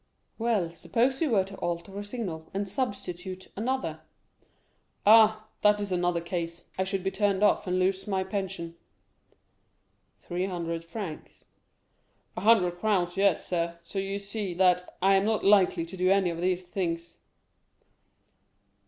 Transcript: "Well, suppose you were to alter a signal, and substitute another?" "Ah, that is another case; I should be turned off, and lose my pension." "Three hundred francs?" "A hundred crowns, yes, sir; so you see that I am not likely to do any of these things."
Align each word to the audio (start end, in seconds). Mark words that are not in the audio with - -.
"Well, 0.39 0.71
suppose 0.71 1.21
you 1.21 1.29
were 1.29 1.43
to 1.43 1.55
alter 1.59 1.95
a 1.99 2.03
signal, 2.03 2.49
and 2.55 2.67
substitute 2.67 3.49
another?" 3.55 3.99
"Ah, 5.05 5.45
that 5.61 5.79
is 5.79 5.91
another 5.91 6.21
case; 6.21 6.71
I 6.75 6.85
should 6.85 7.03
be 7.03 7.11
turned 7.11 7.43
off, 7.43 7.67
and 7.67 7.77
lose 7.77 8.07
my 8.07 8.23
pension." 8.23 8.75
"Three 10.19 10.47
hundred 10.47 10.83
francs?" 10.83 11.45
"A 12.35 12.41
hundred 12.41 12.79
crowns, 12.79 13.15
yes, 13.15 13.45
sir; 13.45 13.77
so 13.83 13.99
you 13.99 14.17
see 14.17 14.55
that 14.55 14.97
I 15.03 15.13
am 15.13 15.25
not 15.25 15.45
likely 15.45 15.85
to 15.85 15.95
do 15.95 16.09
any 16.09 16.31
of 16.31 16.41
these 16.41 16.63
things." 16.63 17.19